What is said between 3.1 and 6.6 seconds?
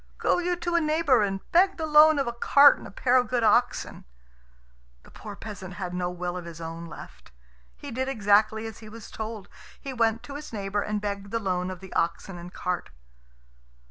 of good oxen." The poor peasant had no will of his